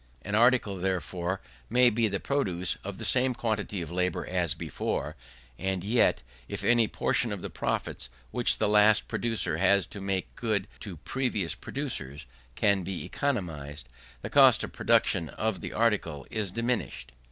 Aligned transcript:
An 0.23 0.33
article, 0.33 0.77
therefore, 0.77 1.41
may 1.69 1.91
be 1.91 2.07
the 2.07 2.19
produce 2.19 2.75
of 2.83 2.97
the 2.97 3.05
same 3.05 3.35
quantity 3.35 3.83
of 3.83 3.91
labour 3.91 4.25
as 4.25 4.55
before, 4.55 5.15
and 5.59 5.83
yet, 5.83 6.23
if 6.47 6.63
any 6.63 6.87
portion 6.87 7.31
of 7.31 7.43
the 7.43 7.51
profits 7.51 8.09
which 8.31 8.57
the 8.57 8.67
last 8.67 9.07
producer 9.07 9.57
has 9.57 9.85
to 9.85 10.01
make 10.01 10.35
good 10.35 10.67
to 10.79 10.97
previous 10.97 11.53
producers 11.53 12.25
can 12.55 12.81
be 12.81 13.05
economized, 13.05 13.87
the 14.23 14.29
cost 14.31 14.63
of 14.63 14.73
production 14.73 15.29
of 15.29 15.61
the 15.61 15.71
article 15.71 16.25
is 16.31 16.49
diminished. 16.49 17.11